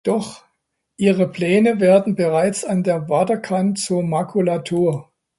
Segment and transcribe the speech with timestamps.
[0.03, 0.43] Doch
[0.97, 5.11] ihre Pläne werden bereits an der Waterkant zur Makulatur.